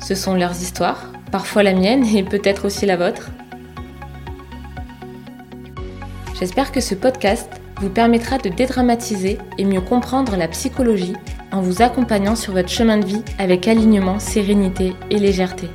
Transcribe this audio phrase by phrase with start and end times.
[0.00, 3.30] Ce sont leurs histoires, parfois la mienne et peut-être aussi la vôtre.
[6.38, 11.14] J'espère que ce podcast vous permettra de dédramatiser et mieux comprendre la psychologie
[11.52, 15.68] en vous accompagnant sur votre chemin de vie avec alignement, sérénité et légèreté.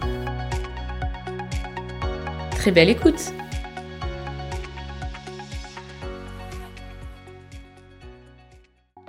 [2.51, 3.33] Très belle écoute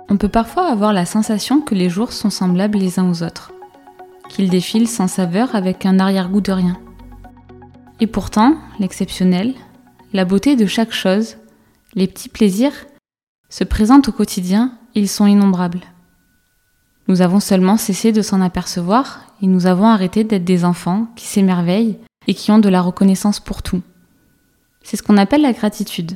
[0.09, 3.51] On peut parfois avoir la sensation que les jours sont semblables les uns aux autres,
[4.35, 6.77] qu'ils défilent sans saveur avec un arrière-goût de rien.
[8.01, 9.53] Et pourtant, l'exceptionnel,
[10.11, 11.37] la beauté de chaque chose,
[11.93, 12.85] les petits plaisirs,
[13.49, 15.81] se présentent au quotidien ils sont innombrables.
[17.07, 21.25] Nous avons seulement cessé de s'en apercevoir et nous avons arrêté d'être des enfants qui
[21.25, 21.97] s'émerveillent
[22.27, 23.81] et qui ont de la reconnaissance pour tout.
[24.83, 26.13] C'est ce qu'on appelle la gratitude.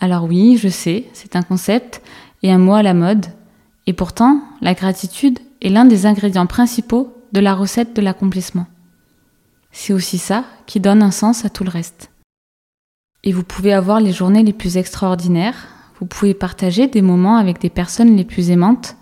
[0.00, 2.02] Alors oui, je sais, c'est un concept
[2.42, 3.26] et un mot à la mode,
[3.86, 8.66] et pourtant, la gratitude est l'un des ingrédients principaux de la recette de l'accomplissement.
[9.72, 12.10] C'est aussi ça qui donne un sens à tout le reste.
[13.24, 15.66] Et vous pouvez avoir les journées les plus extraordinaires,
[15.98, 18.96] vous pouvez partager des moments avec des personnes les plus aimantes,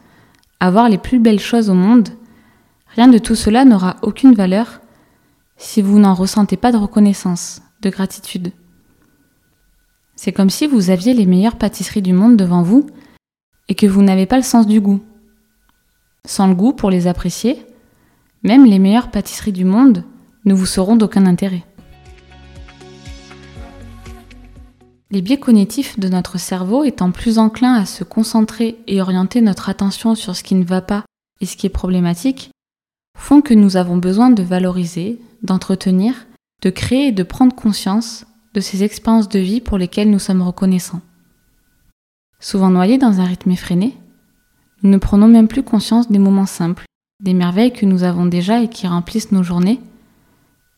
[0.61, 2.11] avoir les plus belles choses au monde.
[2.87, 4.81] Rien de tout cela n'aura aucune valeur
[5.57, 8.53] si vous n'en ressentez pas de reconnaissance, de gratitude.
[10.15, 12.87] C'est comme si vous aviez les meilleures pâtisseries du monde devant vous
[13.69, 15.01] et que vous n'avez pas le sens du goût.
[16.27, 17.67] Sans le goût pour les apprécier,
[18.43, 20.05] même les meilleures pâtisseries du monde
[20.45, 21.65] ne vous seront d'aucun intérêt.
[25.11, 29.69] Les biais cognitifs de notre cerveau étant plus enclins à se concentrer et orienter notre
[29.69, 31.05] attention sur ce qui ne va pas
[31.41, 32.51] et ce qui est problématique,
[33.19, 36.27] font que nous avons besoin de valoriser, d'entretenir,
[36.63, 40.43] de créer et de prendre conscience de ces expériences de vie pour lesquelles nous sommes
[40.43, 41.03] reconnaissants.
[42.41, 43.97] Souvent noyés dans un rythme effréné,
[44.83, 46.85] nous ne prenons même plus conscience des moments simples,
[47.21, 49.81] des merveilles que nous avons déjà et qui remplissent nos journées,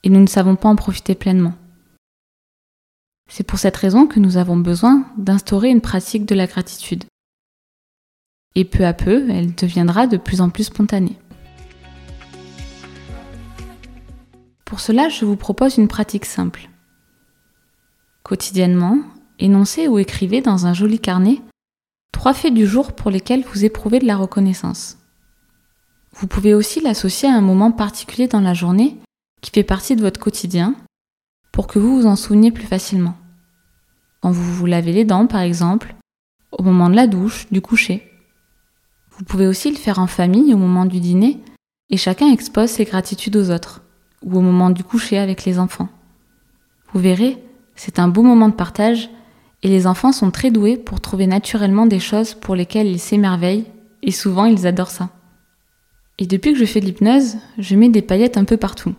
[0.03, 1.55] et nous ne savons pas en profiter pleinement.
[3.31, 7.05] C'est pour cette raison que nous avons besoin d'instaurer une pratique de la gratitude.
[8.55, 11.17] Et peu à peu, elle deviendra de plus en plus spontanée.
[14.67, 16.69] Pour cela, je vous propose une pratique simple.
[18.23, 18.99] Quotidiennement,
[19.39, 21.41] énoncez ou écrivez dans un joli carnet
[22.15, 24.99] Trois faits du jour pour lesquels vous éprouvez de la reconnaissance.
[26.13, 28.97] Vous pouvez aussi l'associer à un moment particulier dans la journée
[29.43, 30.77] qui fait partie de votre quotidien
[31.51, 33.17] pour que vous vous en souveniez plus facilement.
[34.23, 35.97] Quand vous vous lavez les dents, par exemple,
[36.53, 38.09] au moment de la douche, du coucher.
[39.11, 41.43] Vous pouvez aussi le faire en famille au moment du dîner
[41.91, 43.83] et chacun expose ses gratitudes aux autres,
[44.23, 45.89] ou au moment du coucher avec les enfants.
[46.93, 47.43] Vous verrez,
[47.75, 49.11] c'est un beau moment de partage
[49.65, 53.65] et les enfants sont très doués pour trouver naturellement des choses pour lesquelles ils s'émerveillent,
[54.03, 55.09] et souvent ils adorent ça.
[56.19, 58.95] Et depuis que je fais de l'hypnose, je mets des paillettes un peu partout.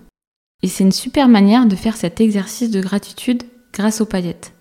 [0.64, 3.44] Et c'est une super manière de faire cet exercice de gratitude
[3.74, 4.53] grâce aux paillettes.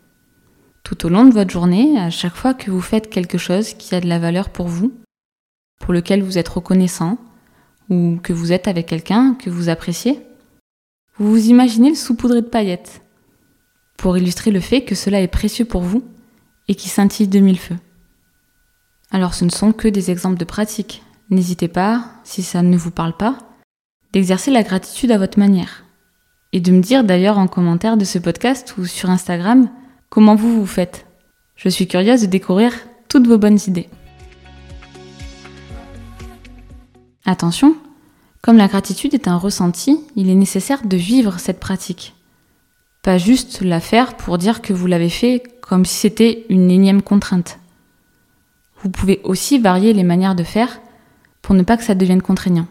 [0.83, 3.95] Tout au long de votre journée, à chaque fois que vous faites quelque chose qui
[3.95, 4.93] a de la valeur pour vous,
[5.81, 7.17] pour lequel vous êtes reconnaissant,
[7.89, 10.21] ou que vous êtes avec quelqu'un que vous appréciez,
[11.17, 13.04] vous vous imaginez le saupoudré de paillettes
[14.05, 16.05] pour illustrer le fait que cela est précieux pour vous
[16.69, 17.79] et qui scintille de mille feux.
[19.11, 21.03] Alors ce ne sont que des exemples de pratique.
[21.31, 23.39] N'hésitez pas, si ça ne vous parle pas,
[24.13, 25.85] d'exercer la gratitude à votre manière.
[26.53, 29.71] Et de me dire d'ailleurs en commentaire de ce podcast ou sur Instagram
[30.11, 31.07] comment vous vous faites.
[31.57, 32.75] Je suis curieuse de découvrir
[33.09, 33.89] toutes vos bonnes idées.
[37.25, 37.75] Attention,
[38.43, 42.14] comme la gratitude est un ressenti, il est nécessaire de vivre cette pratique
[43.05, 47.03] pas juste la faire pour dire que vous l'avez fait comme si c'était une énième
[47.03, 47.59] contrainte.
[48.83, 50.81] Vous pouvez aussi varier les manières de faire
[51.43, 52.67] pour ne pas que ça devienne contraignant.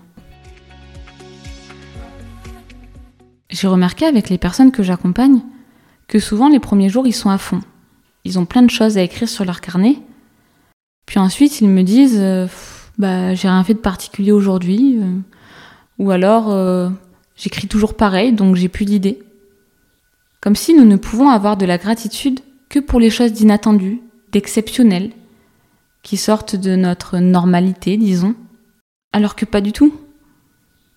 [3.52, 5.42] J'ai remarqué avec les personnes que j'accompagne
[6.08, 7.62] que souvent les premiers jours ils sont à fond.
[8.26, 10.00] Ils ont plein de choses à écrire sur leur carnet.
[11.06, 12.48] Puis ensuite ils me disent euh,
[12.98, 15.12] bah j'ai rien fait de particulier aujourd'hui euh,
[16.00, 16.90] ou alors euh,
[17.36, 19.20] j'écris toujours pareil donc j'ai plus d'idées.
[20.44, 24.02] Comme si nous ne pouvons avoir de la gratitude que pour les choses d'inattendues,
[24.34, 25.14] d'exceptionnelles,
[26.04, 28.36] qui sortent de notre normalité, disons,
[29.14, 29.94] alors que pas du tout.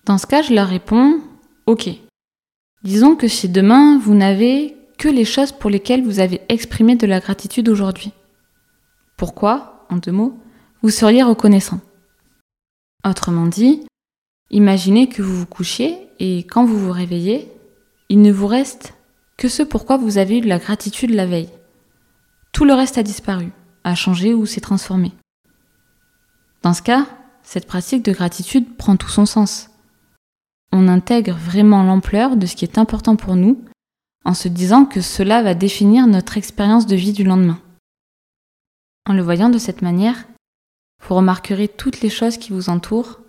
[0.03, 1.21] Dans ce cas, je leur réponds
[1.65, 1.89] Ok.
[2.83, 7.07] Disons que si demain vous n'avez que les choses pour lesquelles vous avez exprimé de
[7.07, 8.11] la gratitude aujourd'hui.
[9.15, 10.37] Pourquoi, en deux mots,
[10.81, 11.79] vous seriez reconnaissant?
[13.07, 13.85] Autrement dit,
[14.49, 17.49] imaginez que vous vous couchiez et quand vous vous réveillez,
[18.09, 18.96] il ne vous reste
[19.37, 21.49] que ce pourquoi vous avez eu de la gratitude la veille.
[22.51, 23.51] Tout le reste a disparu,
[23.83, 25.13] a changé ou s'est transformé.
[26.63, 27.05] Dans ce cas,
[27.43, 29.69] cette pratique de gratitude prend tout son sens.
[30.73, 33.63] On intègre vraiment l'ampleur de ce qui est important pour nous
[34.25, 37.61] en se disant que cela va définir notre expérience de vie du lendemain.
[39.07, 40.25] En le voyant de cette manière,
[41.07, 43.21] vous remarquerez toutes les choses qui vous entourent,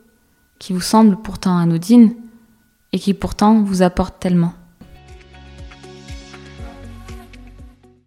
[0.58, 2.16] qui vous semblent pourtant anodines
[2.92, 4.54] et qui pourtant vous apportent tellement.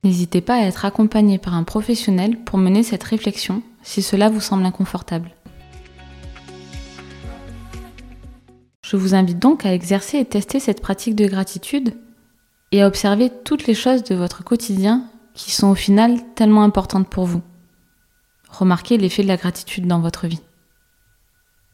[0.04, 4.42] N'hésitez pas à être accompagné par un professionnel pour mener cette réflexion si cela vous
[4.42, 5.32] semble inconfortable.
[8.84, 11.94] Je vous invite donc à exercer et tester cette pratique de gratitude
[12.72, 17.08] et à observer toutes les choses de votre quotidien qui sont au final tellement importantes
[17.08, 17.42] pour vous.
[18.50, 20.42] Remarquez l'effet de la gratitude dans votre vie.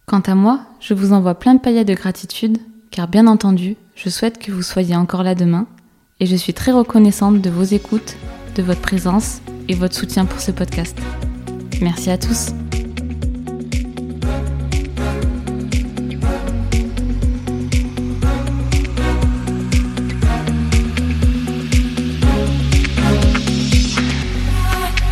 [0.06, 2.59] Quant à moi, je vous envoie plein de paillettes de gratitude,
[2.91, 5.65] car bien entendu, je souhaite que vous soyez encore là demain,
[6.19, 8.15] et je suis très reconnaissante de vos écoutes,
[8.55, 10.97] de votre présence et votre soutien pour ce podcast.
[11.81, 12.47] Merci à tous.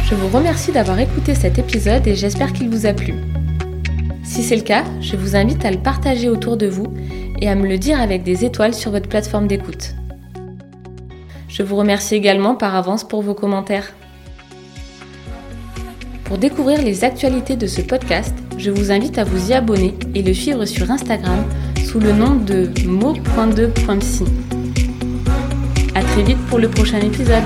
[0.10, 3.14] Je vous remercie d'avoir écouté cet épisode et j'espère qu'il vous a plu.
[4.24, 6.94] Si c'est le cas, je vous invite à le partager autour de vous
[7.40, 9.94] et à me le dire avec des étoiles sur votre plateforme d'écoute.
[11.58, 13.94] Je vous remercie également par avance pour vos commentaires.
[16.26, 20.22] Pour découvrir les actualités de ce podcast, je vous invite à vous y abonner et
[20.22, 21.46] le suivre sur Instagram
[21.86, 24.26] sous le nom de mo.2.psy.
[25.96, 27.46] A très vite pour le prochain épisode.